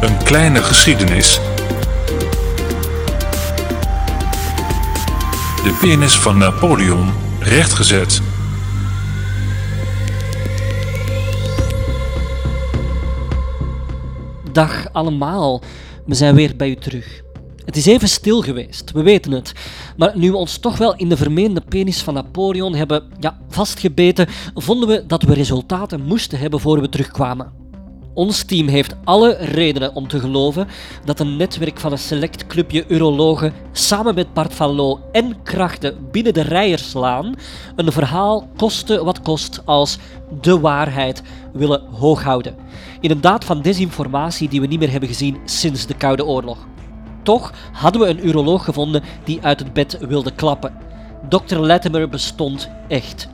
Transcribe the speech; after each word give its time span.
Een 0.00 0.24
kleine 0.24 0.62
geschiedenis. 0.62 1.40
De 5.62 5.78
penis 5.80 6.18
van 6.18 6.38
Napoleon 6.38 7.12
rechtgezet. 7.40 8.20
Dag 14.52 14.92
allemaal, 14.92 15.62
we 16.06 16.14
zijn 16.14 16.34
weer 16.34 16.56
bij 16.56 16.70
u 16.70 16.76
terug. 16.76 17.22
Het 17.64 17.76
is 17.76 17.86
even 17.86 18.08
stil 18.08 18.42
geweest, 18.42 18.92
we 18.92 19.02
weten 19.02 19.32
het. 19.32 19.52
Maar 19.96 20.18
nu 20.18 20.30
we 20.30 20.36
ons 20.36 20.58
toch 20.58 20.78
wel 20.78 20.96
in 20.96 21.08
de 21.08 21.16
vermeende 21.16 21.60
penis 21.68 22.02
van 22.02 22.14
Napoleon 22.14 22.74
hebben 22.74 23.02
ja, 23.20 23.38
vastgebeten, 23.48 24.26
vonden 24.54 24.88
we 24.88 25.06
dat 25.06 25.22
we 25.22 25.34
resultaten 25.34 26.00
moesten 26.00 26.38
hebben 26.38 26.60
voor 26.60 26.80
we 26.80 26.88
terugkwamen. 26.88 27.67
Ons 28.18 28.42
team 28.42 28.68
heeft 28.68 28.96
alle 29.04 29.36
redenen 29.40 29.94
om 29.94 30.08
te 30.08 30.20
geloven 30.20 30.68
dat 31.04 31.20
een 31.20 31.36
netwerk 31.36 31.78
van 31.78 31.92
een 31.92 31.98
select 31.98 32.46
clubje 32.46 32.84
urologen 32.88 33.52
samen 33.72 34.14
met 34.14 34.32
Bart 34.34 34.54
van 34.54 34.70
Loo 34.70 35.00
en 35.12 35.42
krachten 35.42 36.08
binnen 36.10 36.34
de 36.34 36.40
Rijerslaan 36.40 37.34
een 37.76 37.92
verhaal 37.92 38.48
koste 38.56 39.04
wat 39.04 39.22
kost 39.22 39.62
als 39.64 39.98
de 40.40 40.60
waarheid 40.60 41.22
willen 41.52 41.82
hooghouden. 41.90 42.56
In 43.00 43.10
een 43.10 43.20
daad 43.20 43.44
van 43.44 43.62
desinformatie 43.62 44.48
die 44.48 44.60
we 44.60 44.66
niet 44.66 44.78
meer 44.78 44.90
hebben 44.90 45.08
gezien 45.08 45.38
sinds 45.44 45.86
de 45.86 45.94
Koude 45.94 46.24
Oorlog. 46.24 46.66
Toch 47.22 47.52
hadden 47.72 48.00
we 48.00 48.08
een 48.08 48.26
uroloog 48.26 48.64
gevonden 48.64 49.02
die 49.24 49.38
uit 49.42 49.58
het 49.58 49.72
bed 49.72 49.98
wilde 50.00 50.32
klappen. 50.32 50.72
Dr. 51.28 51.56
Latimer 51.56 52.08
bestond 52.08 52.68
echt. 52.88 53.28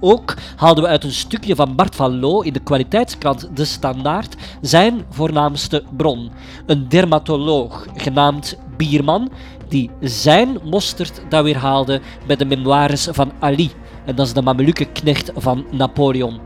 Ook 0.00 0.34
haalden 0.56 0.84
we 0.84 0.90
uit 0.90 1.04
een 1.04 1.12
stukje 1.12 1.54
van 1.54 1.74
Bart 1.74 1.94
van 1.94 2.20
Loo 2.20 2.40
in 2.40 2.52
de 2.52 2.60
kwaliteitskrant 2.60 3.56
De 3.56 3.64
Standaard 3.64 4.36
zijn 4.60 5.04
voornaamste 5.10 5.84
bron. 5.96 6.30
Een 6.66 6.88
dermatoloog 6.88 7.86
genaamd 7.94 8.56
Bierman, 8.76 9.30
die 9.68 9.90
zijn 10.00 10.58
mosterd 10.64 11.22
dat 11.28 11.44
weer 11.44 11.56
haalde 11.56 12.00
bij 12.26 12.36
de 12.36 12.44
memoires 12.44 13.08
van 13.10 13.32
Ali. 13.38 13.70
En 14.04 14.14
dat 14.14 14.26
is 14.26 14.32
de 14.32 14.42
Mameluke 14.42 14.84
knecht 14.84 15.30
van 15.36 15.64
Napoleon. 15.70 16.40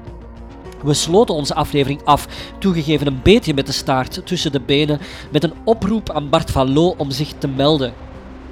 We 0.83 0.95
sloten 0.95 1.35
onze 1.35 1.55
aflevering 1.55 2.05
af, 2.05 2.29
toegegeven 2.59 3.07
een 3.07 3.21
beetje 3.23 3.55
met 3.55 3.67
de 3.67 3.73
staart 3.73 4.27
tussen 4.27 4.53
de 4.53 4.61
benen, 4.61 5.01
met 5.33 5.45
een 5.45 5.55
oproep 5.65 6.11
aan 6.11 6.29
Bart 6.29 6.51
van 6.51 6.73
Loo 6.73 6.95
om 6.97 7.11
zich 7.11 7.33
te 7.39 7.49
melden. 7.49 7.93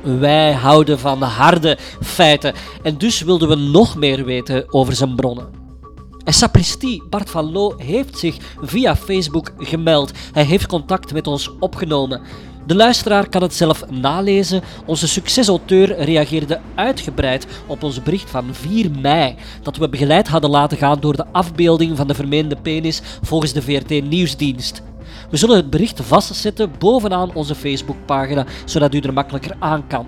Wij 0.03 0.53
houden 0.53 0.99
van 0.99 1.23
harde 1.23 1.79
feiten 2.01 2.55
en 2.83 2.99
dus 2.99 3.21
wilden 3.21 3.49
we 3.49 3.55
nog 3.55 3.97
meer 3.97 4.25
weten 4.25 4.73
over 4.73 4.95
zijn 4.95 5.15
bronnen. 5.15 5.49
En 6.25 6.33
sapristi, 6.33 7.03
Bart 7.11 7.31
van 7.31 7.53
Loo, 7.53 7.75
heeft 7.77 8.19
zich 8.19 8.37
via 8.61 8.97
Facebook 8.97 9.53
gemeld. 9.59 10.13
Hij 10.33 10.45
heeft 10.45 10.67
contact 10.67 11.13
met 11.13 11.27
ons 11.27 11.51
opgenomen. 11.59 12.21
De 12.67 12.75
luisteraar 12.75 13.29
kan 13.29 13.43
het 13.43 13.55
zelf 13.55 13.91
nalezen. 13.91 14.63
Onze 14.87 15.09
succesauteur 15.09 15.99
reageerde 15.99 16.61
uitgebreid 16.75 17.47
op 17.67 17.83
ons 17.83 18.03
bericht 18.03 18.31
van 18.31 18.45
4 18.53 18.91
mei, 19.01 19.35
dat 19.63 19.77
we 19.77 19.89
begeleid 19.89 20.29
hadden 20.29 20.51
laten 20.51 20.79
gaan 20.79 21.01
door 21.01 21.17
de 21.17 21.27
afbeelding 21.33 21.97
van 21.97 22.07
de 22.07 22.15
vermeende 22.15 22.57
penis 22.57 23.01
volgens 23.23 23.53
de 23.53 23.63
VRT 23.63 24.09
Nieuwsdienst. 24.09 24.83
We 25.31 25.37
zullen 25.37 25.57
het 25.57 25.71
bericht 25.71 26.01
vastzetten 26.03 26.73
bovenaan 26.79 27.35
onze 27.35 27.55
Facebookpagina, 27.55 28.47
zodat 28.65 28.95
u 28.95 28.99
er 28.99 29.13
makkelijker 29.13 29.57
aan 29.59 29.87
kan. 29.87 30.07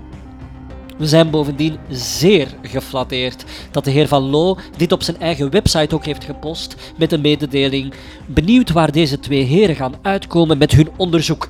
We 0.98 1.06
zijn 1.06 1.30
bovendien 1.30 1.78
zeer 1.90 2.48
geflatteerd 2.62 3.44
dat 3.70 3.84
de 3.84 3.90
heer 3.90 4.08
Van 4.08 4.22
Loo 4.22 4.56
dit 4.76 4.92
op 4.92 5.02
zijn 5.02 5.20
eigen 5.20 5.50
website 5.50 5.94
ook 5.94 6.04
heeft 6.04 6.24
gepost 6.24 6.74
met 6.96 7.12
een 7.12 7.20
mededeling. 7.20 7.94
Benieuwd 8.26 8.70
waar 8.70 8.92
deze 8.92 9.20
twee 9.20 9.42
heren 9.42 9.76
gaan 9.76 9.94
uitkomen 10.02 10.58
met 10.58 10.72
hun 10.72 10.88
onderzoek. 10.96 11.48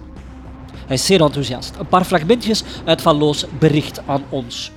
Hij 0.86 0.96
is 0.96 1.06
zeer 1.06 1.22
enthousiast. 1.22 1.74
Een 1.78 1.88
paar 1.88 2.04
fragmentjes 2.04 2.62
uit 2.84 3.02
Van 3.02 3.16
Loo's 3.16 3.44
bericht 3.58 4.00
aan 4.06 4.24
ons. 4.28 4.70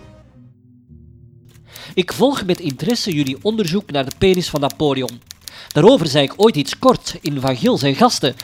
Ik 1.94 2.14
volg 2.14 2.46
met 2.46 2.60
interesse 2.60 3.14
jullie 3.14 3.38
onderzoek 3.42 3.92
naar 3.92 4.06
de 4.06 4.16
penis 4.18 4.50
van 4.50 4.62
Napoleon. 4.62 5.22
Daarover 5.68 6.08
zei 6.08 6.24
ik 6.24 6.34
ooit 6.38 6.56
iets 6.56 6.80
kort 6.80 7.18
in 7.22 7.40
Van 7.40 7.56
Gils 7.56 7.82
en 7.82 7.96
Gasten. 7.96 8.36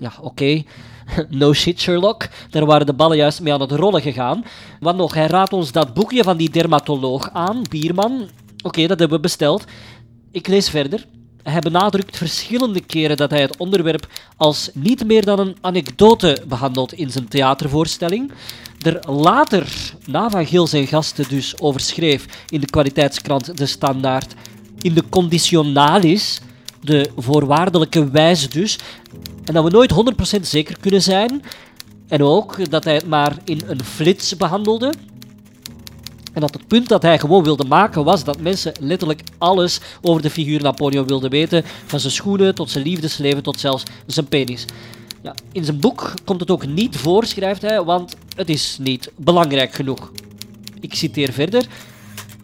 Ja, 0.00 0.12
oké. 0.20 0.62
No 1.28 1.52
shit, 1.52 1.80
Sherlock. 1.80 2.28
Daar 2.50 2.66
waren 2.66 2.86
de 2.86 2.92
ballen 2.92 3.16
juist 3.16 3.40
mee 3.40 3.52
aan 3.52 3.60
het 3.60 3.72
rollen 3.72 4.02
gegaan. 4.02 4.44
Wat 4.80 4.96
nog, 4.96 5.14
hij 5.14 5.26
raadt 5.26 5.52
ons 5.52 5.72
dat 5.72 5.94
boekje 5.94 6.22
van 6.22 6.36
die 6.36 6.50
dermatoloog 6.50 7.30
aan, 7.32 7.62
Bierman. 7.68 8.28
Oké, 8.62 8.86
dat 8.86 8.98
hebben 8.98 9.16
we 9.16 9.22
besteld. 9.22 9.64
Ik 10.30 10.46
lees 10.46 10.68
verder. 10.68 11.06
Hij 11.42 11.60
benadrukt 11.60 12.16
verschillende 12.16 12.80
keren 12.80 13.16
dat 13.16 13.30
hij 13.30 13.40
het 13.40 13.56
onderwerp 13.56 14.06
als 14.36 14.70
niet 14.74 15.06
meer 15.06 15.24
dan 15.24 15.38
een 15.38 15.56
anekdote 15.60 16.42
behandelt 16.48 16.92
in 16.92 17.10
zijn 17.10 17.28
theatervoorstelling. 17.28 18.32
Er 18.80 19.10
later, 19.10 19.92
na 20.06 20.30
Van 20.30 20.46
Gils 20.46 20.72
en 20.72 20.86
gasten 20.86 21.28
dus, 21.28 21.60
over 21.60 21.80
schreef 21.80 22.26
in 22.48 22.60
de 22.60 22.66
kwaliteitskrant 22.66 23.56
De 23.56 23.66
Standaard. 23.66 24.34
In 24.80 24.94
de 24.94 25.04
conditionalis, 25.08 26.40
de 26.80 27.10
voorwaardelijke 27.16 28.10
wijze 28.10 28.48
dus. 28.48 28.78
En 29.50 29.56
dat 29.56 29.64
we 29.64 29.70
nooit 29.70 30.38
100% 30.38 30.40
zeker 30.40 30.76
kunnen 30.80 31.02
zijn. 31.02 31.42
En 32.08 32.22
ook 32.22 32.70
dat 32.70 32.84
hij 32.84 32.94
het 32.94 33.06
maar 33.06 33.36
in 33.44 33.62
een 33.66 33.84
flits 33.84 34.36
behandelde. 34.36 34.92
En 36.32 36.40
dat 36.40 36.52
het 36.52 36.66
punt 36.66 36.88
dat 36.88 37.02
hij 37.02 37.18
gewoon 37.18 37.42
wilde 37.42 37.64
maken 37.64 38.04
was 38.04 38.24
dat 38.24 38.40
mensen 38.40 38.72
letterlijk 38.80 39.22
alles 39.38 39.80
over 40.00 40.22
de 40.22 40.30
figuur 40.30 40.62
Napoleon 40.62 41.06
wilden 41.06 41.30
weten. 41.30 41.64
Van 41.86 42.00
zijn 42.00 42.12
schoenen 42.12 42.54
tot 42.54 42.70
zijn 42.70 42.84
liefdesleven 42.84 43.42
tot 43.42 43.60
zelfs 43.60 43.82
zijn 44.06 44.28
penis. 44.28 44.64
Ja, 45.22 45.34
in 45.52 45.64
zijn 45.64 45.80
boek 45.80 46.14
komt 46.24 46.40
het 46.40 46.50
ook 46.50 46.66
niet 46.66 46.96
voor, 46.96 47.24
schrijft 47.24 47.62
hij, 47.62 47.82
want 47.82 48.16
het 48.36 48.48
is 48.48 48.78
niet 48.80 49.10
belangrijk 49.16 49.72
genoeg. 49.72 50.12
Ik 50.80 50.94
citeer 50.94 51.32
verder. 51.32 51.66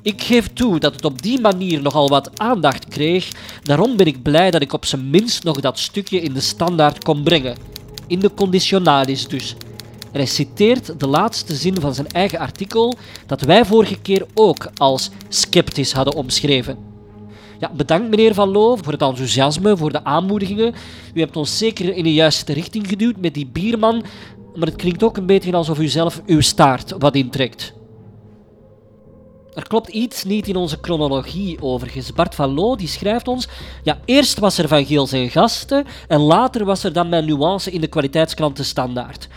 Ik 0.07 0.23
geef 0.23 0.53
toe 0.53 0.79
dat 0.79 0.95
het 0.95 1.05
op 1.05 1.23
die 1.23 1.41
manier 1.41 1.83
nogal 1.83 2.09
wat 2.09 2.39
aandacht 2.39 2.89
kreeg. 2.89 3.29
Daarom 3.63 3.97
ben 3.97 4.07
ik 4.07 4.23
blij 4.23 4.51
dat 4.51 4.63
ik 4.63 4.73
op 4.73 4.85
zijn 4.85 5.11
minst 5.11 5.45
nog 5.45 5.61
dat 5.61 5.79
stukje 5.79 6.21
in 6.21 6.33
de 6.33 6.41
standaard 6.41 7.05
kon 7.05 7.23
brengen. 7.23 7.57
In 8.07 8.19
de 8.19 8.35
conditionalis 8.35 9.29
dus. 9.29 9.57
Hij 10.13 10.27
citeert 10.27 11.01
de 11.01 11.07
laatste 11.07 11.55
zin 11.55 11.81
van 11.81 11.95
zijn 11.95 12.09
eigen 12.09 12.39
artikel, 12.39 12.95
dat 13.27 13.41
wij 13.41 13.65
vorige 13.65 14.01
keer 14.01 14.27
ook 14.35 14.69
als 14.77 15.11
sceptisch 15.29 15.93
hadden 15.93 16.15
omschreven. 16.15 16.79
Ja, 17.59 17.71
bedankt 17.77 18.09
meneer 18.09 18.35
Van 18.35 18.49
Loo 18.49 18.77
voor 18.77 18.93
het 18.93 19.03
enthousiasme, 19.03 19.77
voor 19.77 19.93
de 19.93 20.05
aanmoedigingen. 20.05 20.75
U 21.15 21.21
hebt 21.21 21.37
ons 21.37 21.59
zeker 21.59 21.95
in 21.95 22.05
de 22.05 22.15
juiste 22.15 22.53
richting 22.53 22.89
geduwd 22.89 23.17
met 23.17 23.35
die 23.35 23.47
bierman, 23.47 24.05
maar 24.55 24.69
het 24.69 24.77
klinkt 24.77 25.03
ook 25.03 25.17
een 25.17 25.27
beetje 25.27 25.53
alsof 25.53 25.79
u 25.79 25.89
zelf 25.89 26.23
uw 26.27 26.41
staart 26.41 26.95
wat 26.99 27.15
intrekt. 27.15 27.75
Er 29.57 29.69
klopt 29.69 29.89
iets 29.89 30.25
niet 30.25 30.49
in 30.49 30.57
onze 30.57 30.79
chronologie 30.81 31.63
overigens. 31.63 32.13
Bart 32.13 32.35
van 32.35 32.55
Loo 32.55 32.77
die 32.77 32.89
schrijft 32.89 33.29
ons... 33.29 33.49
Ja, 33.83 33.99
eerst 34.05 34.39
was 34.39 34.59
er 34.59 34.69
Van 34.69 34.87
Geel 34.87 35.07
zijn 35.07 35.31
gasten 35.31 35.85
en 36.09 36.21
later 36.21 36.65
was 36.65 36.85
er 36.85 36.93
dan 36.93 37.09
mijn 37.09 37.25
nuance 37.25 37.71
in 37.71 37.81
de 37.81 37.87
kwaliteitskranten 37.87 38.65
standaard. 38.65 39.29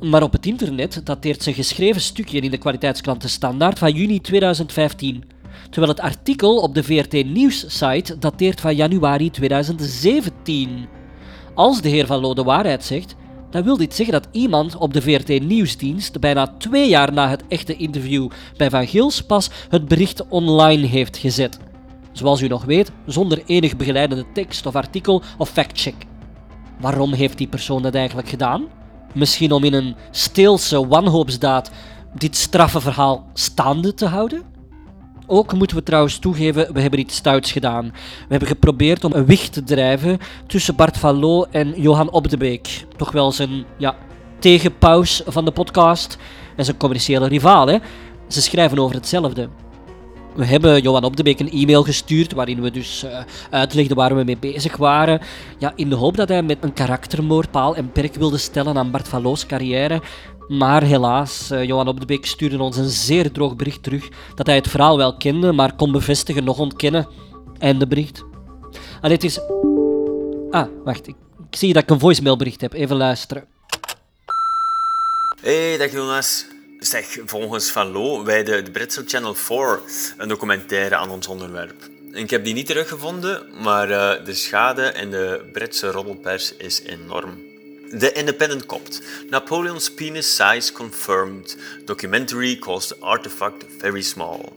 Maar 0.00 0.22
op 0.22 0.32
het 0.32 0.46
internet 0.46 1.00
dateert 1.04 1.42
zijn 1.42 1.54
geschreven 1.54 2.00
stukje 2.00 2.40
in 2.40 2.50
de 2.50 2.58
kwaliteitskranten 2.58 3.30
standaard 3.30 3.78
van 3.78 3.92
juni 3.92 4.20
2015. 4.20 5.24
Terwijl 5.70 5.92
het 5.92 6.00
artikel 6.00 6.56
op 6.56 6.74
de 6.74 6.82
VRT 6.82 7.12
Nieuws-site 7.12 8.18
dateert 8.18 8.60
van 8.60 8.76
januari 8.76 9.30
2017. 9.30 10.86
Als 11.54 11.80
de 11.80 11.88
heer 11.88 12.06
Van 12.06 12.20
Loo 12.20 12.34
de 12.34 12.42
waarheid 12.42 12.84
zegt, 12.84 13.14
dan 13.50 13.62
wil 13.62 13.76
dit 13.76 13.94
zeggen 13.94 14.14
dat 14.14 14.28
iemand 14.30 14.76
op 14.76 14.92
de 14.92 15.02
VRT 15.02 15.42
Nieuwsdienst 15.42 16.20
bijna 16.20 16.46
twee 16.58 16.88
jaar 16.88 17.12
na 17.12 17.28
het 17.28 17.42
echte 17.48 17.76
interview 17.76 18.28
bij 18.56 18.70
Van 18.70 18.86
Gils 18.86 19.22
pas 19.22 19.50
het 19.68 19.88
bericht 19.88 20.28
online 20.28 20.86
heeft 20.86 21.16
gezet. 21.16 21.58
Zoals 22.12 22.40
u 22.40 22.46
nog 22.46 22.64
weet, 22.64 22.92
zonder 23.06 23.42
enig 23.46 23.76
begeleidende 23.76 24.24
tekst 24.32 24.66
of 24.66 24.74
artikel 24.74 25.22
of 25.38 25.48
factcheck. 25.48 25.94
Waarom 26.80 27.12
heeft 27.12 27.38
die 27.38 27.48
persoon 27.48 27.82
dat 27.82 27.94
eigenlijk 27.94 28.28
gedaan? 28.28 28.66
Misschien 29.14 29.52
om 29.52 29.64
in 29.64 29.74
een 29.74 29.96
steelse 30.10 30.86
wanhoopsdaad 30.86 31.70
dit 32.14 32.36
straffe 32.36 32.80
verhaal 32.80 33.26
staande 33.34 33.94
te 33.94 34.06
houden? 34.06 34.57
Ook 35.30 35.54
moeten 35.54 35.76
we 35.76 35.82
trouwens 35.82 36.18
toegeven, 36.18 36.72
we 36.72 36.80
hebben 36.80 37.00
iets 37.00 37.16
stouts 37.16 37.52
gedaan. 37.52 37.84
We 37.84 38.26
hebben 38.28 38.48
geprobeerd 38.48 39.04
om 39.04 39.12
een 39.12 39.26
wicht 39.26 39.52
te 39.52 39.62
drijven 39.64 40.18
tussen 40.46 40.76
Bart 40.76 40.98
van 40.98 41.18
Loo 41.18 41.46
en 41.50 41.80
Johan 41.80 42.10
Op 42.10 42.28
de 42.28 42.36
Beek. 42.36 42.86
Toch 42.96 43.12
wel 43.12 43.32
zijn 43.32 43.64
ja, 43.76 43.96
tegenpaus 44.38 45.22
van 45.26 45.44
de 45.44 45.50
podcast 45.50 46.18
en 46.56 46.64
zijn 46.64 46.76
commerciële 46.76 47.28
rivaal. 47.28 47.66
Hè? 47.66 47.76
Ze 48.28 48.42
schrijven 48.42 48.78
over 48.78 48.94
hetzelfde. 48.94 49.48
We 50.34 50.44
hebben 50.44 50.82
Johan 50.82 51.04
Op 51.04 51.16
de 51.16 51.22
Beek 51.22 51.40
een 51.40 51.50
e-mail 51.50 51.82
gestuurd 51.82 52.32
waarin 52.32 52.60
we 52.60 52.70
dus 52.70 53.04
uh, 53.04 53.18
uitlegden 53.50 53.96
waar 53.96 54.16
we 54.16 54.24
mee 54.24 54.38
bezig 54.38 54.76
waren. 54.76 55.20
Ja, 55.58 55.72
in 55.76 55.88
de 55.88 55.96
hoop 55.96 56.16
dat 56.16 56.28
hij 56.28 56.42
met 56.42 56.58
een 56.60 56.72
karaktermoord 56.72 57.50
paal 57.50 57.76
en 57.76 57.92
perk 57.92 58.14
wilde 58.14 58.38
stellen 58.38 58.78
aan 58.78 58.90
Bart 58.90 59.08
van 59.08 59.22
Loo's 59.22 59.46
carrière. 59.46 60.00
Maar 60.48 60.82
helaas, 60.82 61.50
uh, 61.52 61.64
Johan 61.64 61.88
Op 61.88 62.08
de 62.08 62.18
stuurde 62.20 62.62
ons 62.62 62.76
een 62.76 62.88
zeer 62.88 63.32
droog 63.32 63.56
bericht 63.56 63.82
terug 63.82 64.08
dat 64.34 64.46
hij 64.46 64.56
het 64.56 64.68
verhaal 64.68 64.96
wel 64.96 65.16
kende, 65.16 65.52
maar 65.52 65.74
kon 65.74 65.92
bevestigen 65.92 66.44
nog 66.44 66.58
ontkennen. 66.58 67.08
Einde 67.58 67.86
bericht. 67.86 68.24
En 69.00 69.18
is... 69.18 69.40
Ah, 70.50 70.68
wacht, 70.84 71.06
ik 71.06 71.16
zie 71.50 71.72
dat 71.72 71.82
ik 71.82 71.90
een 71.90 71.98
voicemailbericht 71.98 72.60
heb. 72.60 72.72
Even 72.72 72.96
luisteren. 72.96 73.44
Hey, 75.40 75.76
dag 75.76 75.92
Jonas. 75.92 76.46
Zeg, 76.78 77.18
volgens 77.26 77.70
Van 77.70 77.92
Loo 77.92 78.24
wijde 78.24 78.62
de 78.62 78.70
Britse 78.70 79.02
Channel 79.06 79.34
4 79.34 79.80
een 80.16 80.28
documentaire 80.28 80.96
aan 80.96 81.10
ons 81.10 81.26
onderwerp. 81.26 81.88
Ik 82.12 82.30
heb 82.30 82.44
die 82.44 82.54
niet 82.54 82.66
teruggevonden, 82.66 83.42
maar 83.62 83.90
uh, 83.90 84.24
de 84.24 84.34
schade 84.34 84.92
in 84.96 85.10
de 85.10 85.48
Britse 85.52 85.90
roddelpers 85.90 86.56
is 86.56 86.82
enorm. 86.82 87.48
The 87.90 88.12
Independent 88.18 88.66
kopt. 88.66 89.00
Napoleon's 89.30 89.88
penis 89.88 90.36
size 90.36 90.70
confirmed. 90.72 91.56
Documentary 91.86 92.56
calls 92.56 92.88
the 92.88 92.96
artifact 93.00 93.64
very 93.80 94.02
small. 94.02 94.52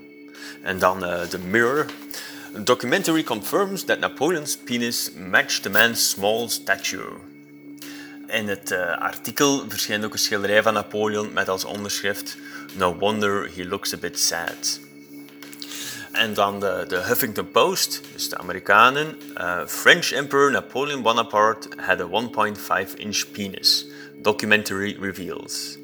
En 0.63 0.79
dan 0.79 1.03
uh, 1.03 1.21
The 1.21 1.39
Mirror. 1.39 1.85
Documentary 2.63 3.23
confirms 3.23 3.83
that 3.85 3.99
Napoleon's 3.99 4.57
penis 4.57 5.11
matched 5.15 5.63
the 5.63 5.69
man's 5.69 6.09
small 6.09 6.49
stature. 6.49 7.19
In 8.27 8.47
het 8.47 8.71
uh, 8.71 8.97
artikel 8.97 9.65
verschijnt 9.67 10.05
ook 10.05 10.13
een 10.13 10.19
schilderij 10.19 10.63
van 10.63 10.73
Napoleon 10.73 11.33
met 11.33 11.49
als 11.49 11.65
onderschrift 11.65 12.37
No 12.73 12.95
wonder 12.95 13.49
he 13.55 13.63
looks 13.63 13.93
a 13.93 13.97
bit 13.97 14.19
sad. 14.19 14.79
En 16.11 16.33
dan 16.33 16.59
de, 16.59 16.85
de 16.87 17.03
Huffington 17.03 17.51
Post, 17.51 18.01
dus 18.13 18.29
de 18.29 18.37
Amerikanen. 18.37 19.17
Uh, 19.37 19.65
French 19.67 20.11
Emperor 20.11 20.51
Napoleon 20.51 21.01
Bonaparte 21.01 21.69
had 21.77 21.99
a 21.99 22.07
1.5 22.87 22.93
inch 22.95 23.31
penis. 23.31 23.87
Documentary 24.21 24.97
reveals. 24.99 25.77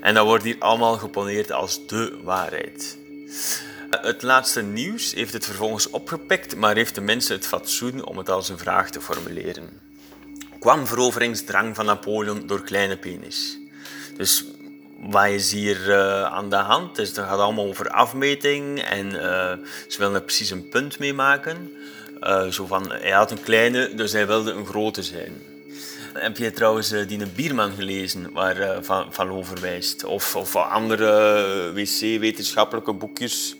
En 0.00 0.14
dat 0.14 0.24
wordt 0.26 0.44
hier 0.44 0.56
allemaal 0.58 0.96
geponeerd 0.96 1.52
als 1.52 1.86
de 1.86 2.18
waarheid. 2.22 2.98
Het 3.90 4.22
laatste 4.22 4.62
nieuws 4.62 5.12
heeft 5.12 5.32
het 5.32 5.44
vervolgens 5.44 5.90
opgepikt, 5.90 6.56
maar 6.56 6.74
heeft 6.74 6.94
de 6.94 7.00
mensen 7.00 7.34
het 7.34 7.46
fatsoen 7.46 8.04
om 8.04 8.18
het 8.18 8.30
als 8.30 8.48
een 8.48 8.58
vraag 8.58 8.90
te 8.90 9.00
formuleren. 9.00 9.80
Kwam 10.58 10.86
veroveringsdrang 10.86 11.74
van 11.74 11.86
Napoleon 11.86 12.46
door 12.46 12.62
kleine 12.62 12.96
penis? 12.96 13.58
Dus 14.16 14.44
wat 15.10 15.26
is 15.26 15.52
hier 15.52 15.88
uh, 15.88 16.24
aan 16.24 16.50
de 16.50 16.56
hand? 16.56 16.96
Dus 16.96 17.08
het 17.08 17.18
gaat 17.18 17.38
allemaal 17.38 17.66
over 17.66 17.90
afmeting 17.90 18.82
en 18.82 19.06
uh, 19.06 19.52
ze 19.88 19.98
willen 19.98 20.14
er 20.14 20.22
precies 20.22 20.50
een 20.50 20.68
punt 20.68 20.98
mee 20.98 21.14
maken. 21.14 21.72
Uh, 22.20 22.46
zo 22.46 22.66
van, 22.66 22.90
hij 22.90 23.10
had 23.10 23.30
een 23.30 23.42
kleine, 23.42 23.94
dus 23.94 24.12
hij 24.12 24.26
wilde 24.26 24.52
een 24.52 24.66
grote 24.66 25.02
zijn. 25.02 25.32
Heb 26.12 26.36
je 26.36 26.50
trouwens 26.50 26.88
die 26.88 27.26
Bierman 27.26 27.72
gelezen 27.72 28.32
waar 28.32 28.84
van, 28.84 29.06
van 29.10 29.30
over 29.30 29.60
wijst? 29.60 30.04
Of, 30.04 30.36
of 30.36 30.56
andere 30.56 31.72
wc-wetenschappelijke 31.74 32.92
boekjes? 32.92 33.56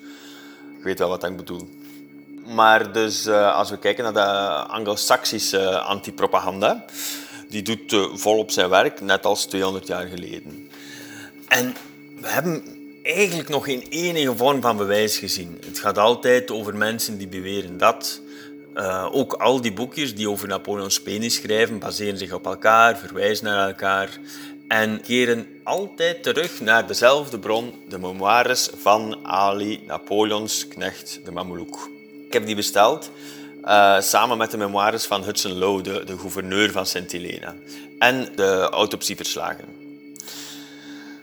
Ik 0.79 0.85
weet 0.85 0.99
wel 0.99 1.09
wat 1.09 1.25
ik 1.25 1.37
bedoel. 1.37 1.69
Maar 2.47 2.93
dus 2.93 3.29
als 3.29 3.71
we 3.71 3.79
kijken 3.79 4.05
naar 4.05 4.13
de 4.13 4.69
Anglo-Saxische 4.73 5.79
antipropaganda, 5.79 6.85
die 7.49 7.63
doet 7.63 8.09
volop 8.15 8.51
zijn 8.51 8.69
werk, 8.69 9.01
net 9.01 9.25
als 9.25 9.45
200 9.45 9.87
jaar 9.87 10.07
geleden. 10.07 10.71
En 11.55 11.75
we 12.21 12.29
hebben 12.29 12.63
eigenlijk 13.03 13.49
nog 13.49 13.65
geen 13.65 13.87
enige 13.89 14.37
vorm 14.37 14.61
van 14.61 14.77
bewijs 14.77 15.19
gezien. 15.19 15.59
Het 15.67 15.79
gaat 15.79 15.99
altijd 15.99 16.51
over 16.51 16.77
mensen 16.77 17.19
die 17.19 17.29
beweren 17.29 17.79
dat. 17.79 18.21
Uh, 18.77 19.09
ook 19.13 19.33
al 19.33 19.61
die 19.61 19.73
boekjes 19.73 20.15
die 20.15 20.31
over 20.31 20.49
Napoleons 20.49 21.03
penis 21.03 21.35
schrijven, 21.35 21.79
baseren 21.79 22.19
zich 22.19 22.33
op 22.33 22.47
elkaar, 22.47 22.99
verwijzen 22.99 23.45
naar 23.45 23.69
elkaar 23.69 24.19
en 24.69 25.01
keren 25.01 25.47
altijd 25.65 26.23
terug 26.23 26.61
naar 26.61 26.87
dezelfde 26.87 27.39
bron, 27.39 27.75
de 27.89 27.99
memoires 27.99 28.71
van 28.77 29.19
Ali, 29.23 29.83
Napoleons 29.87 30.69
knecht, 30.69 31.21
de 31.25 31.31
Mamelouk. 31.31 31.89
Ik 32.27 32.33
heb 32.33 32.47
die 32.47 32.57
besteld 32.57 33.11
uh, 33.65 34.01
samen 34.01 34.39
met 34.39 34.51
de 34.51 34.57
memoires 34.57 35.05
van 35.05 35.25
Hudson 35.25 35.53
Lowe, 35.53 35.83
de, 35.83 36.05
de 36.05 36.19
gouverneur 36.19 36.71
van 36.71 36.87
Sint 36.87 37.13
Helena, 37.13 37.55
en 37.99 38.29
de 38.35 38.69
autopsieverslagen. 38.71 39.84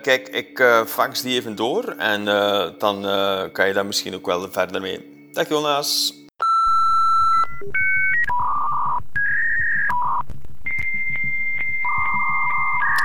Kijk, 0.01 0.27
ik 0.27 0.59
uh, 0.59 0.85
fax 0.85 1.21
die 1.21 1.35
even 1.39 1.55
door 1.55 1.83
en 1.83 2.21
uh, 2.21 2.69
dan 2.77 3.05
uh, 3.05 3.43
kan 3.51 3.67
je 3.67 3.73
daar 3.73 3.85
misschien 3.85 4.15
ook 4.15 4.25
wel 4.25 4.51
verder 4.51 4.81
mee. 4.81 5.29
Dag 5.31 5.49
Jonas. 5.49 6.13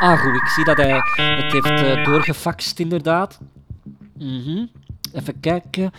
Ah, 0.00 0.20
goed, 0.20 0.34
ik 0.34 0.48
zie 0.48 0.64
dat 0.64 0.76
hij 0.76 1.02
het 1.16 1.52
heeft 1.52 2.04
doorgefaxt, 2.04 2.78
inderdaad. 2.78 3.38
Mm 4.18 4.70
Even 5.12 5.40
kijken. 5.40 5.90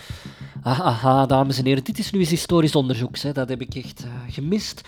Ah, 0.63 0.79
aha, 0.79 1.25
dames 1.25 1.57
en 1.57 1.65
heren, 1.65 1.83
dit 1.83 1.99
is 1.99 2.11
nu 2.11 2.19
eens 2.19 2.29
historisch 2.29 2.75
onderzoek. 2.75 3.17
Hè. 3.17 3.31
Dat 3.31 3.49
heb 3.49 3.61
ik 3.61 3.75
echt 3.75 4.05
gemist. 4.29 4.81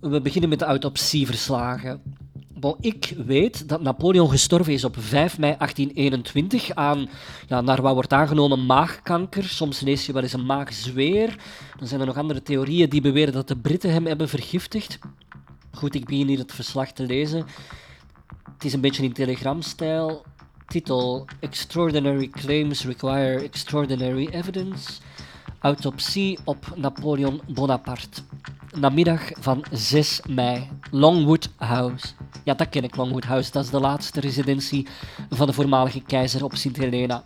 We 0.00 0.20
beginnen 0.20 0.48
met 0.50 0.58
de 0.58 0.64
autopsieverslagen. 0.64 2.02
Bon, 2.60 2.76
ik 2.80 3.14
weet 3.26 3.68
dat 3.68 3.82
Napoleon 3.82 4.30
gestorven 4.30 4.72
is 4.72 4.84
op 4.84 4.96
5 4.98 5.38
mei 5.38 5.54
1821 5.58 6.74
aan, 6.74 7.08
ja, 7.48 7.60
naar 7.60 7.82
wat 7.82 7.94
wordt 7.94 8.12
aangenomen, 8.12 8.66
maagkanker. 8.66 9.44
Soms 9.44 9.80
lees 9.80 10.06
je 10.06 10.12
wel 10.12 10.22
eens 10.22 10.32
een 10.32 10.46
maagzweer. 10.46 11.36
Dan 11.78 11.88
zijn 11.88 12.00
er 12.00 12.06
nog 12.06 12.16
andere 12.16 12.42
theorieën 12.42 12.88
die 12.88 13.00
beweren 13.00 13.32
dat 13.32 13.48
de 13.48 13.56
Britten 13.56 13.92
hem 13.92 14.06
hebben 14.06 14.28
vergiftigd. 14.28 14.98
Goed, 15.72 15.94
ik 15.94 16.04
begin 16.04 16.26
hier 16.26 16.38
het 16.38 16.52
verslag 16.52 16.92
te 16.92 17.06
lezen. 17.06 17.46
Het 18.52 18.64
is 18.64 18.72
een 18.72 18.80
beetje 18.80 19.02
in 19.02 19.12
telegramstijl. 19.12 20.22
Titel: 20.66 21.26
Extraordinary 21.40 22.28
claims 22.28 22.84
require 22.84 23.42
extraordinary 23.42 24.28
evidence. 24.28 25.00
Autopsie 25.60 26.38
op 26.44 26.72
Napoleon 26.76 27.40
Bonaparte. 27.48 28.22
Namiddag 28.78 29.30
van 29.38 29.64
6 29.70 30.20
mei. 30.28 30.68
Longwood 30.90 31.50
House. 31.56 32.06
Ja, 32.44 32.54
dat 32.54 32.68
ken 32.68 32.84
ik, 32.84 32.96
Longwood 32.96 33.24
House. 33.24 33.50
Dat 33.50 33.64
is 33.64 33.70
de 33.70 33.80
laatste 33.80 34.20
residentie 34.20 34.86
van 35.28 35.46
de 35.46 35.52
voormalige 35.52 36.00
keizer 36.00 36.44
op 36.44 36.56
Sint 36.56 36.76
Helena. 36.76 37.22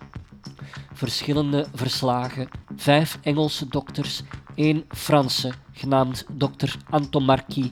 Verschillende 0.92 1.66
verslagen. 1.74 2.48
Vijf 2.76 3.18
Engelse 3.22 3.68
dokters, 3.68 4.22
één 4.54 4.84
Franse, 4.88 5.52
genaamd 5.72 6.24
dokter 6.32 6.76
Anton 6.90 7.24
Marquis. 7.24 7.70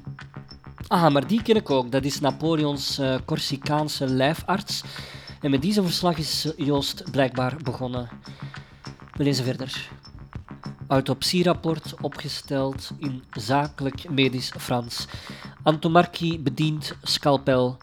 Ah, 0.87 1.13
maar 1.13 1.27
die 1.27 1.43
ken 1.43 1.57
ik 1.57 1.71
ook. 1.71 1.93
Dat 1.93 2.05
is 2.05 2.21
Napoleons 2.21 2.99
uh, 2.99 3.15
Corsicaanse 3.25 4.07
lijfarts. 4.07 4.83
En 5.41 5.51
met 5.51 5.63
deze 5.63 5.83
verslag 5.83 6.19
is 6.19 6.53
Joost 6.57 7.11
blijkbaar 7.11 7.57
begonnen. 7.63 8.09
We 9.13 9.25
lezen 9.25 9.45
verder. 9.45 9.91
Autopsierapport 10.93 11.95
opgesteld 12.01 12.93
in 12.99 13.23
zakelijk 13.31 14.11
medisch 14.11 14.53
Frans. 14.59 15.07
Antomarchi 15.63 16.41
bedient 16.41 16.97
scalpel. 17.03 17.77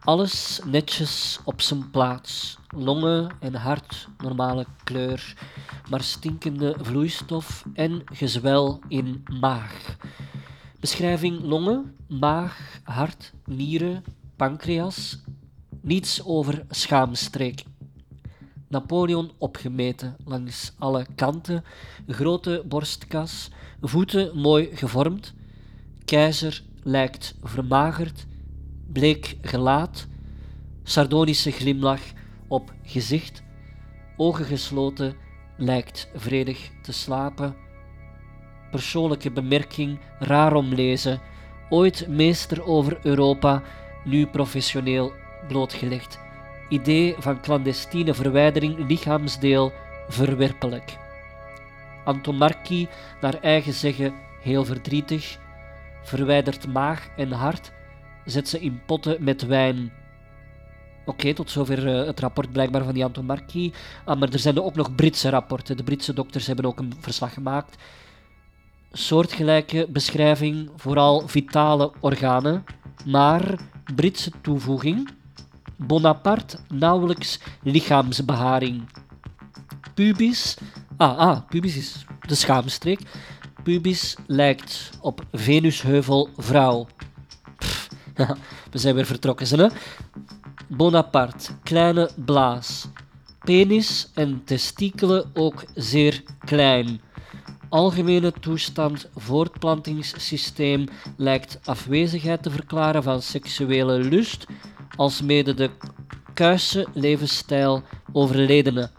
Alles 0.00 0.60
netjes 0.64 1.40
op 1.44 1.60
zijn 1.60 1.90
plaats. 1.90 2.58
Longen 2.68 3.30
en 3.40 3.54
hart 3.54 4.08
normale 4.18 4.66
kleur, 4.84 5.34
maar 5.90 6.02
stinkende 6.02 6.76
vloeistof 6.80 7.64
en 7.72 8.02
gezwel 8.04 8.80
in 8.88 9.24
maag. 9.40 9.96
Beschrijving 10.80 11.42
longen, 11.42 11.96
maag, 12.08 12.80
hart, 12.82 13.32
nieren, 13.44 14.04
pancreas. 14.36 15.22
Niets 15.80 16.24
over 16.24 16.64
schaamstreek. 16.70 17.64
Napoleon 18.68 19.30
opgemeten 19.38 20.16
langs 20.24 20.72
alle 20.78 21.06
kanten, 21.14 21.64
grote 22.08 22.62
borstkas, 22.66 23.50
voeten 23.80 24.38
mooi 24.38 24.68
gevormd. 24.74 25.34
Keizer 26.04 26.62
lijkt 26.82 27.34
vermagerd, 27.42 28.26
bleek 28.92 29.36
gelaat, 29.42 30.06
sardonische 30.82 31.50
glimlach 31.50 32.02
op 32.48 32.72
gezicht, 32.82 33.42
ogen 34.16 34.44
gesloten, 34.44 35.16
lijkt 35.56 36.08
vredig 36.14 36.70
te 36.82 36.92
slapen. 36.92 37.56
Persoonlijke 38.70 39.30
bemerking, 39.30 39.98
raar 40.18 40.54
om 40.54 40.74
lezen, 40.74 41.20
ooit 41.70 42.08
meester 42.08 42.64
over 42.64 42.98
Europa, 43.02 43.62
nu 44.04 44.26
professioneel 44.26 45.12
blootgelegd. 45.48 46.23
Idee 46.68 47.14
van 47.18 47.40
clandestine 47.40 48.14
verwijdering 48.14 48.88
lichaamsdeel 48.88 49.72
verwerpelijk. 50.08 50.96
Antomarchi, 52.04 52.88
naar 53.20 53.40
eigen 53.40 53.72
zeggen 53.72 54.14
heel 54.42 54.64
verdrietig, 54.64 55.38
verwijdert 56.02 56.66
maag 56.66 57.08
en 57.16 57.32
hart, 57.32 57.72
zet 58.24 58.48
ze 58.48 58.60
in 58.60 58.80
potten 58.86 59.24
met 59.24 59.46
wijn. 59.46 59.92
Oké, 61.04 61.34
tot 61.34 61.50
zover 61.50 61.86
uh, 61.86 62.06
het 62.06 62.20
rapport 62.20 62.52
blijkbaar 62.52 62.84
van 62.84 62.94
die 62.94 63.04
Antomarchi. 63.04 63.72
Ah, 64.04 64.18
maar 64.18 64.28
er 64.28 64.38
zijn 64.38 64.60
ook 64.60 64.74
nog 64.74 64.94
Britse 64.94 65.28
rapporten. 65.28 65.76
De 65.76 65.82
Britse 65.82 66.12
dokters 66.12 66.46
hebben 66.46 66.64
ook 66.64 66.78
een 66.78 66.92
verslag 67.00 67.32
gemaakt. 67.34 67.76
Soortgelijke 68.92 69.86
beschrijving, 69.90 70.70
vooral 70.76 71.28
vitale 71.28 71.92
organen, 72.00 72.64
maar 73.04 73.58
Britse 73.94 74.30
toevoeging 74.40 75.10
Bonaparte 75.76 76.58
nauwelijks 76.68 77.38
lichaamsbeharing. 77.62 78.88
Pubis, 79.94 80.56
ah, 80.96 81.18
ah, 81.18 81.40
pubis 81.48 81.76
is 81.76 82.04
de 82.26 82.34
schaamstreek. 82.34 83.00
Pubis 83.62 84.16
lijkt 84.26 84.90
op 85.00 85.24
Venusheuvel 85.32 86.28
vrouw. 86.36 86.86
We 88.70 88.78
zijn 88.78 88.94
weer 88.94 89.06
vertrokken, 89.06 89.58
hè? 89.58 89.68
Bonaparte, 90.68 91.52
kleine 91.62 92.10
blaas. 92.24 92.88
Penis 93.44 94.10
en 94.14 94.42
testikelen 94.44 95.30
ook 95.34 95.64
zeer 95.74 96.22
klein. 96.44 97.00
Algemene 97.68 98.32
toestand 98.32 99.08
voortplantingssysteem 99.14 100.88
lijkt 101.16 101.58
afwezigheid 101.64 102.42
te 102.42 102.50
verklaren 102.50 103.02
van 103.02 103.22
seksuele 103.22 103.98
lust, 103.98 104.46
alsmede 104.96 105.54
de 105.54 105.70
kuisse 106.34 106.86
levensstijl 106.92 107.82
overledene. 108.12 108.90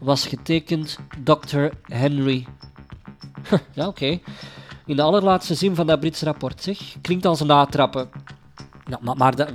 Was 0.00 0.26
getekend 0.26 0.98
Dr. 1.24 1.66
Henry. 1.82 2.46
ja, 3.74 3.86
oké. 3.86 4.18
In 4.86 4.96
de 4.96 5.02
allerlaatste 5.02 5.54
zin 5.54 5.74
van 5.74 5.86
dat 5.86 6.00
Brits 6.00 6.22
rapport, 6.22 6.62
zeg. 6.62 6.78
Klinkt 7.00 7.26
als 7.26 7.40
een 7.40 7.46
natrappen. 7.46 8.08
Maar 9.00 9.16
maar 9.16 9.36
dat- 9.36 9.50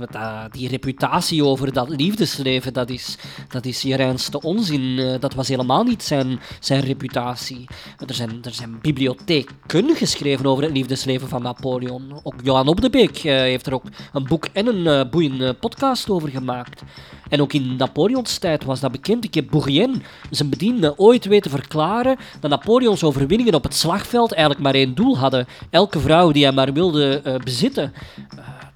die 0.52 0.68
reputatie 0.68 1.44
over 1.44 1.72
dat 1.72 1.88
liefdesleven, 1.88 2.72
dat 2.72 2.90
is, 2.90 3.16
dat 3.48 3.64
is 3.64 3.82
je 3.82 3.96
reinste 3.96 4.40
onzin. 4.40 4.98
Eh, 4.98 5.20
Dat 5.20 5.34
was 5.34 5.48
helemaal 5.48 5.84
niet 5.84 6.02
zijn, 6.02 6.40
zijn 6.60 6.80
reputatie. 6.80 7.64
Er 8.06 8.14
zijn, 8.14 8.38
er 8.42 8.52
zijn 8.52 8.78
bibliotheken 8.80 9.96
geschreven 9.96 10.46
over 10.46 10.62
het 10.64 10.72
liefdesleven 10.72 11.28
van 11.28 11.42
Napoleon. 11.42 12.20
Ook 12.22 12.34
Johan 12.42 12.68
Op 12.68 12.80
de 12.80 12.90
Beek 12.90 13.16
eh, 13.18 13.34
heeft 13.36 13.66
er 13.66 13.74
ook 13.74 13.84
een 14.12 14.24
boek 14.24 14.46
en 14.52 14.66
een 14.66 14.86
eh, 14.86 15.10
boeiende 15.10 15.54
podcast 15.54 16.10
over 16.10 16.28
gemaakt. 16.28 16.82
En 17.28 17.40
ook 17.40 17.52
in 17.52 17.76
Napoleons 17.76 18.38
tijd 18.38 18.64
was 18.64 18.80
dat 18.80 18.92
bekend. 18.92 19.24
Ik 19.24 19.34
heb 19.34 19.46
Bourrienne, 19.50 19.96
zijn 20.30 20.48
bediende, 20.48 20.98
ooit 20.98 21.24
weten 21.24 21.50
verklaren 21.50 22.16
dat 22.40 22.50
Napoleons 22.50 23.04
overwinningen 23.04 23.54
op 23.54 23.62
het 23.62 23.74
slagveld 23.74 24.32
eigenlijk 24.32 24.62
maar 24.62 24.74
één 24.74 24.94
doel 24.94 25.18
hadden. 25.18 25.46
Elke 25.70 26.00
vrouw 26.00 26.30
die 26.32 26.44
hij 26.44 26.52
maar 26.52 26.72
wilde 26.72 27.22
bezitten. 27.44 27.92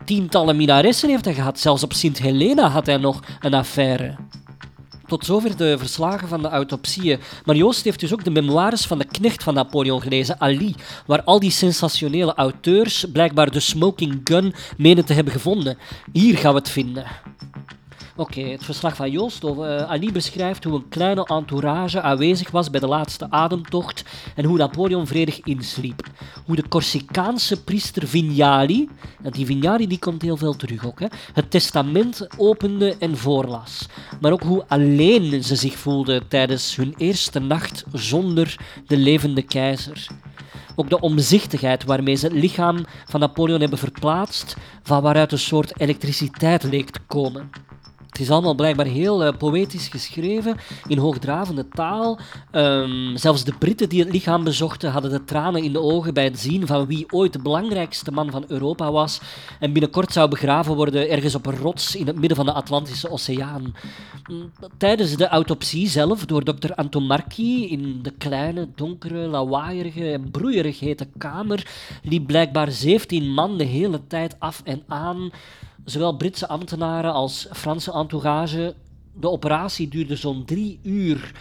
Tientallen 0.07 0.57
minaressen 0.57 1.09
heeft 1.09 1.25
hij 1.25 1.35
gehad. 1.35 1.59
Zelfs 1.59 1.83
op 1.83 1.93
Sint 1.93 2.19
Helena 2.19 2.69
had 2.69 2.87
hij 2.87 2.97
nog 2.97 3.23
een 3.41 3.55
affaire. 3.55 4.15
Tot 5.07 5.25
zover 5.25 5.57
de 5.57 5.79
verslagen 5.79 6.29
van 6.29 6.43
de 6.43 6.49
autopsieën. 6.49 7.21
Maar 7.45 7.57
Joost 7.57 7.85
heeft 7.85 8.01
dus 8.01 8.13
ook 8.13 8.25
de 8.25 8.31
memoires 8.31 8.87
van 8.87 8.99
de 8.99 9.05
knecht 9.05 9.43
van 9.43 9.55
Napoleon 9.55 10.03
gelezen, 10.03 10.41
Ali, 10.41 10.75
waar 11.07 11.23
al 11.23 11.41
die 11.41 11.51
sensationele 11.51 12.35
auteurs 12.35 13.05
blijkbaar 13.13 13.51
de 13.51 13.61
smoking 13.61 14.21
gun 14.25 14.55
menen 14.77 15.05
te 15.05 15.13
hebben 15.13 15.33
gevonden. 15.33 15.79
Hier 16.13 16.39
gaan 16.39 16.53
we 16.53 16.59
het 16.59 16.69
vinden. 16.69 17.05
Oké, 18.19 18.41
het 18.41 18.65
verslag 18.65 18.97
van 18.97 19.11
Joost 19.11 19.45
over 19.45 19.77
eh, 19.77 19.91
Ali 19.91 20.13
beschrijft 20.13 20.65
hoe 20.65 20.75
een 20.75 20.89
kleine 20.89 21.25
entourage 21.25 22.01
aanwezig 22.01 22.51
was 22.51 22.71
bij 22.71 22.81
de 22.81 22.87
laatste 22.87 23.31
ademtocht 23.31 24.05
en 24.35 24.45
hoe 24.45 24.59
Napoleon 24.59 25.07
vredig 25.07 25.41
insliep. 25.41 26.07
Hoe 26.47 26.57
de 26.57 26.69
Corsicaanse 26.69 27.63
priester 27.65 28.09
Vignali, 28.09 28.89
en 29.23 29.31
die 29.31 29.47
Vignali 29.47 29.87
die 29.87 29.99
komt 29.99 30.23
heel 30.23 30.37
veel 30.37 30.57
terug 30.57 30.87
ook, 30.87 31.01
hè, 31.01 31.07
het 31.33 31.51
testament 31.51 32.27
opende 32.37 32.97
en 32.99 33.17
voorlas. 33.17 33.87
Maar 34.21 34.33
ook 34.33 34.43
hoe 34.43 34.65
alleen 34.69 35.45
ze 35.45 35.57
zich 35.57 35.77
voelden 35.77 36.29
tijdens 36.29 36.77
hun 36.77 36.95
eerste 36.97 37.39
nacht 37.39 37.85
zonder 37.93 38.57
de 38.87 38.97
levende 38.97 39.43
keizer. 39.43 40.07
Ook 40.75 40.91
de 40.91 41.01
omzichtigheid 41.01 41.85
waarmee 41.85 42.15
ze 42.15 42.27
het 42.27 42.37
lichaam 42.37 42.85
van 43.05 43.21
Napoleon 43.21 43.61
hebben 43.61 43.79
verplaatst, 43.79 44.57
van 44.83 45.03
waaruit 45.03 45.33
een 45.33 45.39
soort 45.39 45.81
elektriciteit 45.81 46.63
leek 46.63 46.91
te 46.91 47.01
komen. 47.07 47.66
Het 48.17 48.25
is 48.25 48.31
allemaal 48.31 48.55
blijkbaar 48.55 48.87
heel 48.87 49.25
eh, 49.25 49.37
poëtisch 49.37 49.89
geschreven, 49.89 50.57
in 50.87 50.99
hoogdravende 50.99 51.69
taal. 51.69 52.19
Ehm, 52.51 53.17
zelfs 53.17 53.45
de 53.45 53.53
Britten 53.59 53.89
die 53.89 54.01
het 54.01 54.13
lichaam 54.13 54.45
bezochten 54.45 54.91
hadden 54.91 55.11
de 55.11 55.25
tranen 55.25 55.63
in 55.63 55.73
de 55.73 55.81
ogen 55.81 56.15
bij 56.15 56.25
het 56.25 56.39
zien 56.39 56.67
van 56.67 56.87
wie 56.87 57.07
ooit 57.11 57.33
de 57.33 57.39
belangrijkste 57.39 58.13
man 58.13 58.31
van 58.31 58.45
Europa 58.49 58.91
was 58.91 59.21
en 59.61 59.73
binnenkort 59.73 60.13
zou 60.13 60.29
begraven 60.29 60.75
worden 60.75 61.11
ergens 61.11 61.35
op 61.35 61.47
een 61.47 61.57
rots 61.57 61.97
in 61.97 62.07
het 62.07 62.19
midden 62.19 62.37
van 62.37 62.47
de 62.47 62.53
Atlantische 62.53 63.11
Oceaan. 63.11 63.75
Mm, 64.31 64.51
Tijdens 64.77 65.17
de 65.17 65.29
autopsie 65.29 65.89
zelf 65.89 66.25
door 66.25 66.45
dokter 66.45 66.75
Antomarchi 66.75 67.71
in 67.71 67.99
de 68.03 68.13
kleine, 68.19 68.69
donkere, 68.75 69.27
lawaaierige 69.27 70.13
en 70.13 70.31
broeierig 70.31 70.81
hete 70.81 71.09
kamer 71.19 71.67
liep 72.03 72.27
blijkbaar 72.27 72.71
17 72.71 73.33
man 73.33 73.59
de 73.59 73.65
hele 73.65 74.07
tijd 74.07 74.37
af 74.39 74.61
en 74.65 74.83
aan 74.87 75.31
zowel 75.87 76.17
Britse 76.17 76.49
ambtenaren 76.49 77.13
als 77.13 77.47
Franse 77.53 77.93
entourage. 77.93 78.75
De 79.13 79.31
operatie 79.31 79.89
duurde 79.89 80.17
zo'n 80.17 80.45
drie 80.45 80.79
uur. 80.83 81.33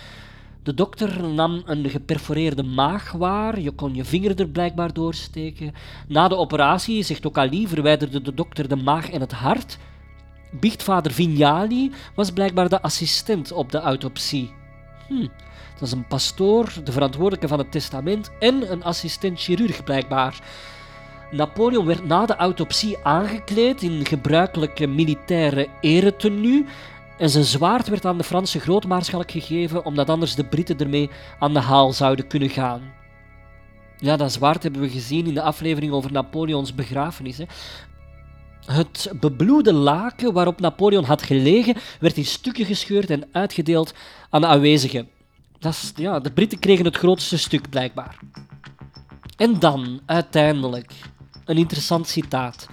De 0.64 0.74
dokter 0.74 1.24
nam 1.24 1.62
een 1.66 1.90
geperforeerde 1.90 2.64
maag 2.64 3.12
waar. 3.12 3.60
Je 3.60 3.72
kon 3.72 3.96
je 3.96 4.06
vinger 4.06 4.40
er 4.40 4.48
blijkbaar 4.48 4.94
doorsteken. 4.94 5.74
Na 6.08 6.28
de 6.28 6.38
operatie, 6.38 7.04
zegt 7.04 7.25
ook 7.25 7.38
Ali, 7.38 7.68
verwijderde 7.68 8.22
de 8.22 8.34
dokter 8.34 8.68
de 8.68 8.75
maag 8.75 9.10
en 9.10 9.22
het 9.22 9.32
hart. 9.32 9.78
Biechtvader 10.52 11.12
Vignali 11.12 11.92
was 12.16 12.32
blijkbaar 12.32 12.70
de 12.70 12.82
assistent 12.82 13.52
op 13.52 13.72
de 13.72 13.80
autopsie. 13.80 14.52
Hm, 15.08 15.28
dat 15.74 15.82
is 15.82 15.92
een 15.92 16.08
pastoor, 16.08 16.74
de 16.84 16.92
verantwoordelijke 16.92 17.48
van 17.48 17.58
het 17.58 17.72
testament 17.72 18.32
en 18.40 18.72
een 18.72 18.84
assistent 18.84 19.42
chirurg 19.42 19.84
blijkbaar. 19.84 20.42
Napoleon 21.32 21.86
werd 21.86 22.05
na 22.05 22.25
de 22.25 22.36
autopsie 22.36 22.98
aangekleed 23.03 23.82
in 23.82 24.05
gebruikelijke 24.05 24.88
militaire 24.88 25.67
eretenue 25.82 26.65
en 27.17 27.29
zijn 27.29 27.44
zwaard 27.44 27.88
werd 27.88 28.05
aan 28.05 28.17
de 28.17 28.24
Franse 28.24 28.60
grootmaarschalk 28.60 29.32
gegeven 29.32 29.86
omdat 29.86 30.10
anders 30.10 30.36
de 30.36 30.46
Britten 30.46 30.77
ermee 30.77 31.10
aan 31.39 31.53
de 31.53 31.60
haal 31.60 31.94
zouden 31.94 32.27
kunnen 32.27 32.50
gaan. 32.50 32.94
Ja, 33.98 34.15
dat 34.15 34.32
zwaard 34.32 34.63
hebben 34.63 34.82
we 34.82 34.89
gezien 34.89 35.27
in 35.27 35.34
de 35.34 35.41
aflevering 35.41 35.91
over 35.91 36.12
Napoleons 36.12 36.75
begrafenis. 36.75 37.38
Hè. 37.38 37.46
Het 38.65 39.12
bebloede 39.20 39.74
laken 39.74 40.34
waarop 40.34 40.60
Napoleon 40.60 41.03
had 41.03 41.24
gelegen 41.24 41.75
werd 42.00 42.17
in 42.17 42.25
stukken 42.25 42.65
gescheurd 42.65 43.10
en 43.10 43.27
uitgedeeld 43.32 43.94
aan 44.29 44.41
de 44.41 44.48
aanwezigen. 44.48 45.10
Dat 45.60 45.74
is, 45.74 45.91
ja, 45.96 46.20
de 46.20 46.32
Britten 46.32 46.60
kregen 46.60 46.86
het 46.86 46.98
grootste 46.98 47.38
stuk 47.38 47.70
blijkbaar. 47.70 48.20
En 49.38 49.60
dan, 49.60 50.01
uiteindelijk, 50.05 50.94
een 51.46 51.58
interessant 51.58 52.08
citaat. 52.08 52.68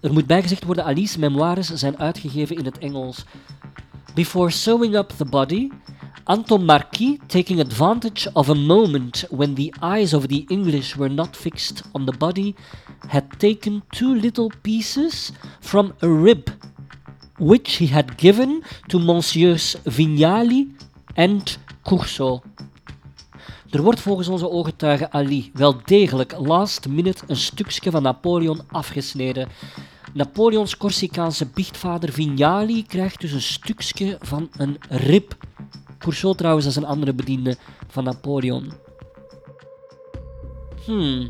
Er 0.00 0.12
moet 0.12 0.26
bijgezegd 0.26 0.64
worden, 0.64 0.84
Ali's 0.84 1.16
memoires 1.16 1.72
zijn 1.72 1.98
uitgegeven 1.98 2.56
in 2.56 2.64
het 2.64 2.78
Engels. 2.78 3.24
Before 4.14 4.50
sewing 4.50 4.94
up 4.94 5.08
the 5.16 5.24
body, 5.24 5.70
Anton 6.24 6.64
Marquis, 6.64 7.18
taking 7.26 7.60
advantage 7.60 8.30
of 8.32 8.48
a 8.48 8.54
moment 8.54 9.24
when 9.30 9.54
the 9.54 9.72
eyes 9.80 10.14
of 10.14 10.26
the 10.26 10.44
English 10.48 10.94
were 10.94 11.10
not 11.10 11.36
fixed 11.36 11.82
on 11.92 12.04
the 12.04 12.16
body, 12.18 12.54
had 13.08 13.24
taken 13.38 13.82
two 13.90 14.14
little 14.14 14.50
pieces 14.62 15.32
from 15.60 15.92
a 16.00 16.08
rib, 16.08 16.48
which 17.38 17.76
he 17.76 17.86
had 17.86 18.16
given 18.16 18.62
to 18.88 18.98
Monsieurs 18.98 19.76
Vignali 19.84 20.68
and 21.16 21.58
Coursault. 21.82 22.51
Er 23.72 23.82
wordt 23.82 24.00
volgens 24.00 24.28
onze 24.28 24.50
ooggetuige 24.50 25.10
Ali 25.10 25.50
wel 25.54 25.76
degelijk 25.84 26.34
last 26.38 26.88
minute 26.88 27.24
een 27.26 27.36
stukje 27.36 27.90
van 27.90 28.02
Napoleon 28.02 28.60
afgesneden. 28.70 29.48
Napoleons 30.12 30.76
Corsicaanse 30.76 31.46
biechtvader 31.46 32.12
Vignali 32.12 32.86
krijgt 32.86 33.20
dus 33.20 33.32
een 33.32 33.42
stukje 33.42 34.18
van 34.20 34.50
een 34.56 34.76
rib. 34.88 35.34
Coursault 35.98 36.38
trouwens 36.38 36.66
is 36.66 36.76
een 36.76 36.84
andere 36.84 37.14
bediende 37.14 37.56
van 37.88 38.04
Napoleon. 38.04 38.72
Hmm, 40.84 41.26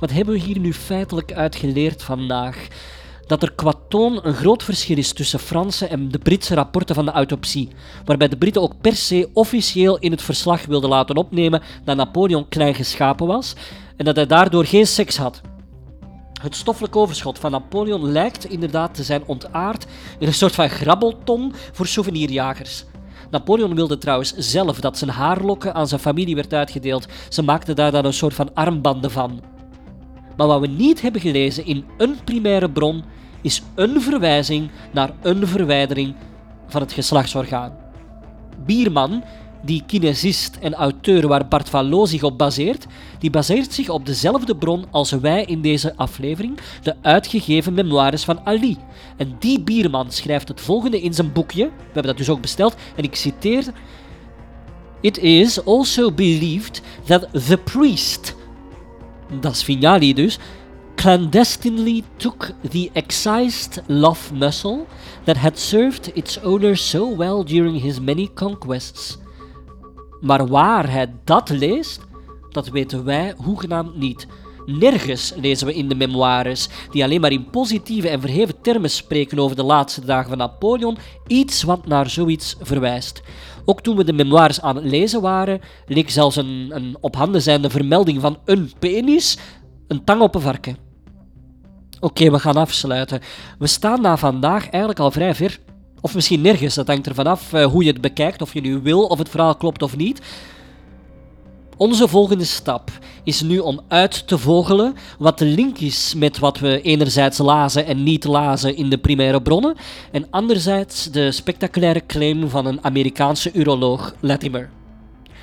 wat 0.00 0.10
hebben 0.10 0.34
we 0.34 0.40
hier 0.40 0.58
nu 0.58 0.72
feitelijk 0.72 1.32
uit 1.32 1.56
geleerd 1.56 2.02
vandaag? 2.02 2.68
Dat 3.32 3.42
er 3.42 3.52
qua 3.52 3.72
toon 3.88 4.20
een 4.22 4.34
groot 4.34 4.62
verschil 4.62 4.96
is 4.96 5.12
tussen 5.12 5.38
Franse 5.38 5.86
en 5.86 6.08
de 6.08 6.18
Britse 6.18 6.54
rapporten 6.54 6.94
van 6.94 7.04
de 7.04 7.10
autopsie, 7.10 7.68
waarbij 8.04 8.28
de 8.28 8.36
Britten 8.36 8.62
ook 8.62 8.80
per 8.80 8.96
se 8.96 9.28
officieel 9.32 9.98
in 9.98 10.10
het 10.10 10.22
verslag 10.22 10.66
wilden 10.66 10.90
laten 10.90 11.16
opnemen 11.16 11.62
dat 11.84 11.96
Napoleon 11.96 12.48
klein 12.48 12.74
geschapen 12.74 13.26
was 13.26 13.54
en 13.96 14.04
dat 14.04 14.16
hij 14.16 14.26
daardoor 14.26 14.64
geen 14.64 14.86
seks 14.86 15.16
had. 15.16 15.40
Het 16.40 16.56
stoffelijk 16.56 16.96
overschot 16.96 17.38
van 17.38 17.50
Napoleon 17.50 18.12
lijkt 18.12 18.44
inderdaad 18.44 18.94
te 18.94 19.02
zijn 19.02 19.22
ontaard 19.26 19.86
in 20.18 20.26
een 20.26 20.34
soort 20.34 20.54
van 20.54 20.68
grabbelton 20.68 21.52
voor 21.72 21.86
souvenirjagers. 21.86 22.84
Napoleon 23.30 23.74
wilde 23.74 23.98
trouwens 23.98 24.34
zelf 24.36 24.80
dat 24.80 24.98
zijn 24.98 25.10
haarlokken 25.10 25.74
aan 25.74 25.88
zijn 25.88 26.00
familie 26.00 26.34
werd 26.34 26.54
uitgedeeld. 26.54 27.06
Ze 27.28 27.42
maakten 27.42 27.76
daar 27.76 27.90
dan 27.90 28.04
een 28.04 28.12
soort 28.12 28.34
van 28.34 28.54
armbanden 28.54 29.10
van. 29.10 29.40
Maar 30.36 30.46
wat 30.46 30.60
we 30.60 30.66
niet 30.66 31.02
hebben 31.02 31.20
gelezen 31.20 31.66
in 31.66 31.84
een 31.98 32.16
primaire 32.24 32.70
bron 32.70 33.04
is 33.42 33.62
een 33.74 34.00
verwijzing 34.00 34.70
naar 34.92 35.10
een 35.22 35.46
verwijdering 35.46 36.14
van 36.66 36.80
het 36.80 36.92
geslachtsorgaan. 36.92 37.72
Bierman, 38.66 39.22
die 39.62 39.82
kinesist 39.86 40.58
en 40.60 40.74
auteur 40.74 41.28
waar 41.28 41.48
Bart 41.48 41.68
van 41.68 42.06
zich 42.06 42.22
op 42.22 42.38
baseert, 42.38 42.86
die 43.18 43.30
baseert 43.30 43.72
zich 43.72 43.88
op 43.88 44.06
dezelfde 44.06 44.56
bron 44.56 44.84
als 44.90 45.10
wij 45.10 45.44
in 45.44 45.60
deze 45.60 45.96
aflevering, 45.96 46.58
de 46.82 46.94
uitgegeven 47.02 47.74
memoires 47.74 48.24
van 48.24 48.40
Ali. 48.44 48.76
En 49.16 49.36
die 49.38 49.60
Bierman 49.60 50.10
schrijft 50.10 50.48
het 50.48 50.60
volgende 50.60 51.00
in 51.00 51.14
zijn 51.14 51.32
boekje, 51.32 51.64
we 51.64 51.84
hebben 51.84 52.02
dat 52.02 52.16
dus 52.16 52.30
ook 52.30 52.40
besteld, 52.40 52.74
en 52.96 53.04
ik 53.04 53.14
citeer... 53.14 53.64
It 55.00 55.18
is 55.18 55.64
also 55.64 56.12
believed 56.12 56.82
that 57.04 57.28
the 57.46 57.56
priest, 57.56 58.36
dat 59.40 59.52
is 59.52 59.62
Vignali 59.62 60.14
dus, 60.14 60.38
clandestinely 61.02 62.04
took 62.16 62.52
the 62.70 62.88
excised 62.94 63.80
love 63.88 64.32
muscle 64.32 64.86
that 65.24 65.36
had 65.36 65.58
served 65.58 66.12
its 66.14 66.38
owner 66.44 66.76
so 66.76 67.16
well 67.16 67.42
during 67.42 67.74
his 67.80 67.98
many 68.00 68.30
conquests. 68.34 69.18
Maar 70.20 70.46
waar 70.46 70.90
hij 70.90 71.12
dat 71.24 71.48
leest, 71.48 72.00
dat 72.50 72.68
weten 72.68 73.04
wij 73.04 73.34
hoegenaamd 73.36 73.96
niet. 73.96 74.26
Nergens 74.66 75.32
lezen 75.36 75.66
we 75.66 75.74
in 75.74 75.88
de 75.88 75.94
memoires, 75.94 76.68
die 76.90 77.04
alleen 77.04 77.20
maar 77.20 77.32
in 77.32 77.50
positieve 77.50 78.08
en 78.08 78.20
verheven 78.20 78.60
termen 78.60 78.90
spreken 78.90 79.38
over 79.38 79.56
de 79.56 79.62
laatste 79.62 80.04
dagen 80.04 80.28
van 80.28 80.38
Napoleon, 80.38 80.98
iets 81.26 81.62
wat 81.62 81.86
naar 81.86 82.10
zoiets 82.10 82.56
verwijst. 82.60 83.22
Ook 83.64 83.80
toen 83.80 83.96
we 83.96 84.04
de 84.04 84.12
memoires 84.12 84.60
aan 84.60 84.76
het 84.76 84.84
lezen 84.84 85.20
waren, 85.20 85.60
leek 85.86 86.10
zelfs 86.10 86.36
een, 86.36 86.70
een 86.70 86.96
op 87.00 87.16
handen 87.16 87.42
zijnde 87.42 87.70
vermelding 87.70 88.20
van 88.20 88.38
een 88.44 88.72
penis 88.78 89.38
een 89.92 90.04
tang 90.04 90.20
op 90.20 90.34
een 90.34 90.40
varken. 90.40 90.81
Oké, 92.02 92.30
we 92.30 92.38
gaan 92.38 92.56
afsluiten. 92.56 93.20
We 93.58 93.66
staan 93.66 94.00
na 94.00 94.16
vandaag 94.16 94.62
eigenlijk 94.62 94.98
al 94.98 95.10
vrij 95.10 95.34
ver. 95.34 95.58
Of 96.00 96.14
misschien 96.14 96.40
nergens, 96.40 96.74
dat 96.74 96.86
hangt 96.86 97.06
ervan 97.06 97.26
af 97.26 97.52
uh, 97.52 97.64
hoe 97.64 97.84
je 97.84 97.92
het 97.92 98.00
bekijkt, 98.00 98.42
of 98.42 98.54
je 98.54 98.60
nu 98.60 98.78
wil 98.78 99.04
of 99.04 99.18
het 99.18 99.28
verhaal 99.28 99.56
klopt 99.56 99.82
of 99.82 99.96
niet. 99.96 100.20
Onze 101.76 102.08
volgende 102.08 102.44
stap 102.44 102.90
is 103.24 103.40
nu 103.40 103.58
om 103.58 103.80
uit 103.88 104.26
te 104.26 104.38
vogelen 104.38 104.94
wat 105.18 105.38
de 105.38 105.44
link 105.44 105.78
is 105.78 106.14
met 106.16 106.38
wat 106.38 106.58
we 106.58 106.80
enerzijds 106.80 107.38
lazen 107.38 107.86
en 107.86 108.02
niet 108.02 108.24
lazen 108.24 108.76
in 108.76 108.90
de 108.90 108.98
primaire 108.98 109.42
bronnen, 109.42 109.76
en 110.12 110.26
anderzijds 110.30 111.10
de 111.10 111.32
spectaculaire 111.32 112.06
claim 112.06 112.48
van 112.48 112.66
een 112.66 112.84
Amerikaanse 112.84 113.52
uroloog 113.52 114.14
Latimer. 114.20 114.70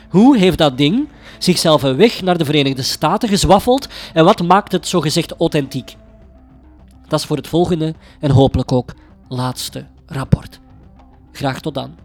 Hoe 0.10 0.38
heeft 0.38 0.58
dat 0.58 0.78
ding 0.78 1.08
zichzelf 1.38 1.84
een 1.84 1.96
weg 1.96 2.22
naar 2.22 2.38
de 2.38 2.46
Verenigde 2.46 2.82
Staten 2.82 3.30
gezwaffeld 3.30 3.88
en 4.14 4.26
wat 4.26 4.42
maakt 4.44 4.72
het 4.72 4.88
zogezegd 4.88 5.36
authentiek? 5.38 5.96
Dat 7.10 7.20
is 7.20 7.26
voor 7.26 7.38
het 7.38 7.48
volgende 7.48 7.94
en 8.20 8.32
hopelijk 8.32 8.72
ook 8.72 8.94
laatste 9.28 9.86
rapport. 10.06 10.60
Graag 11.32 11.60
tot 11.60 11.74
dan. 11.74 11.96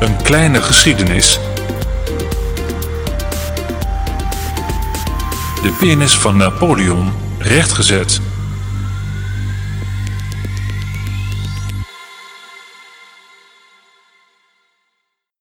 Een 0.00 0.16
kleine 0.22 0.62
geschiedenis. 0.62 1.38
De 5.62 5.76
penis 5.80 6.18
van 6.18 6.36
Napoleon 6.36 7.12
rechtgezet. 7.38 8.20